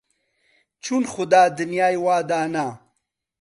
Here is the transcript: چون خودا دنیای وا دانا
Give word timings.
چون 0.83 1.03
خودا 1.11 1.43
دنیای 1.57 1.95
وا 2.03 2.17
دانا 2.29 2.67